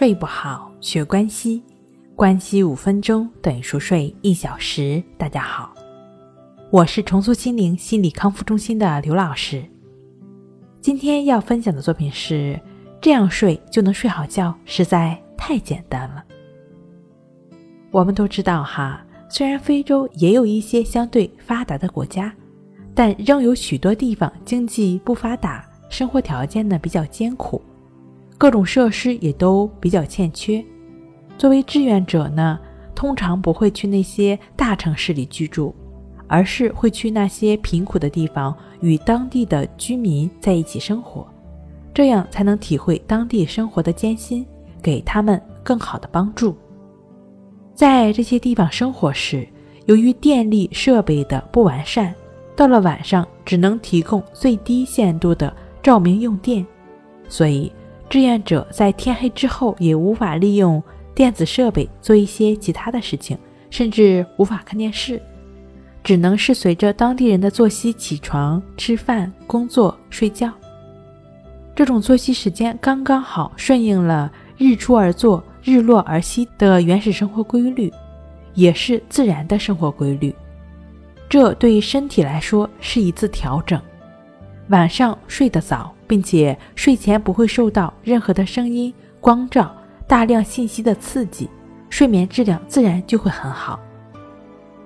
[0.00, 1.62] 睡不好，学关西，
[2.16, 5.02] 关西五分钟等于熟睡一小时。
[5.18, 5.74] 大家好，
[6.70, 9.62] 我是重塑心灵心理康复中心的刘老师。
[10.80, 12.58] 今天要分享的作品是：
[12.98, 16.24] 这样睡就能睡好觉，实在太简单了。
[17.90, 22.34] 我们都知道哈，虽然非洲也有一些相对发达的国家，
[22.94, 27.60] 但仍有许多地方经济不发达，生活条件呢比较艰苦。
[28.40, 30.64] 各种设施也都比较欠缺。
[31.36, 32.58] 作为志愿者呢，
[32.94, 35.74] 通常不会去那些大城市里居住，
[36.26, 41.28] 而是会去那些贫苦的地方，与当地的居民在一起生活，
[41.92, 44.46] 这样才能体会当地生活的艰辛，
[44.80, 46.56] 给他们更好的帮助。
[47.74, 49.46] 在这些地方生活时，
[49.84, 52.14] 由于电力设备的不完善，
[52.56, 56.66] 到了晚上只能提供最低限度的照明用电，
[57.28, 57.70] 所以。
[58.10, 60.82] 志愿者在天黑之后也无法利用
[61.14, 63.38] 电子设备做一些其他的事情，
[63.70, 65.22] 甚至无法看电视，
[66.02, 70.52] 只能是随着当地人的作息起床、吃饭、工作、睡觉。
[71.72, 77.92] 这种作息时间刚刚好顺应了日出而作、日落而息的原始生活规律，
[78.54, 80.34] 也是自然的生活规律。
[81.28, 83.80] 这对于身体来说是一次调整。
[84.70, 85.94] 晚上睡得早。
[86.10, 89.72] 并且睡前不会受到任何的声音、光照、
[90.08, 91.48] 大量信息的刺激，
[91.88, 93.78] 睡眠质量自然就会很好。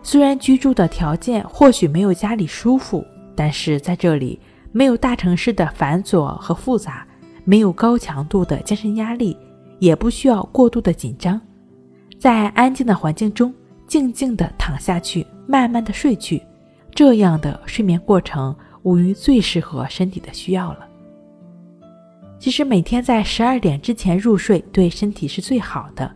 [0.00, 4.38] 虽然居住的条件或许没有家里舒服，但是在这里
[4.70, 7.04] 没有大城市的繁琐和复杂，
[7.42, 9.36] 没有高强度的精神压力，
[9.80, 11.40] 也不需要过度的紧张，
[12.16, 13.52] 在安静的环境中
[13.88, 16.40] 静静地躺下去，慢慢的睡去，
[16.94, 20.87] 这样的睡眠过程无疑最适合身体的需要了。
[22.38, 26.10] 其实每天在十二点之前入睡对身体是最好的。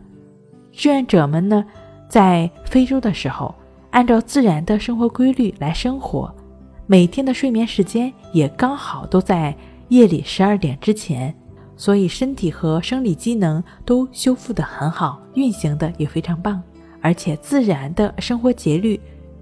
[0.71, 1.63] 志愿者们呢，
[2.07, 3.53] 在非洲的时候，
[3.91, 6.33] 按照自然的生活规律来生活，
[6.87, 9.55] 每天的睡眠时间也刚好都在
[9.89, 11.35] 夜里十二点之前，
[11.75, 16.61] 所以身体和生理机能都修复得很好，运行的也非常棒。
[17.01, 18.99] 而且自然的生活节律，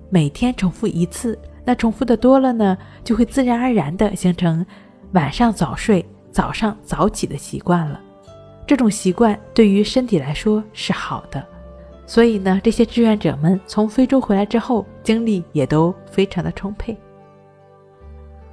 [0.10, 4.66] 每天重复一次，那重复的多了呢，就会自然而然的形成
[5.12, 6.04] 晚上早睡。
[6.32, 8.00] 早上早起的习惯了，
[8.66, 11.46] 这种习惯对于身体来说是好的，
[12.06, 16.98] 所以呢，这些志愿者们从非洲回来之后，精力也都非常的充沛。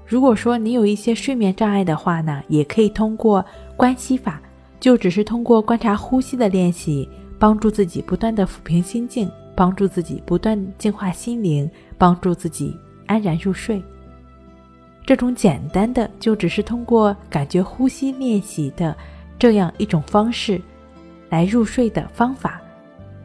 [0.04, 3.44] 如果说你有一些睡眠障碍的话呢，也可以通过
[3.76, 4.40] 关系法，
[4.80, 7.08] 就只是通过观察呼吸的练习，
[7.38, 12.74] 帮助自己不断的抚平心境，帮助自己不断净化心灵，帮助自己
[13.06, 13.82] 安然入睡。
[15.08, 18.94] 这种简单的，就只是通过感觉呼吸练习的
[19.38, 20.60] 这样一种方式
[21.30, 22.60] 来入睡的方法，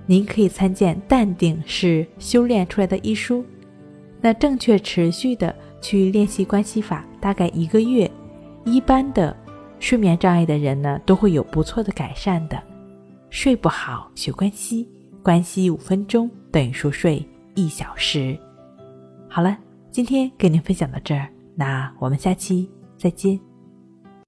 [0.05, 3.43] 您可以参见《淡定是修炼出来的》一书。
[4.21, 8.09] 那正确持续的去练习关系法，大概一个月，
[8.63, 9.35] 一般的
[9.77, 12.57] 睡眠障碍的人呢，都会有不错的改善的。
[13.29, 14.87] 睡不好学关系，
[15.21, 17.21] 关系五分钟等于熟睡
[17.55, 18.39] 一小时。
[19.27, 19.57] 好了，
[19.91, 21.27] 今天给您分享到这儿。
[21.55, 23.52] 那我们下期再见。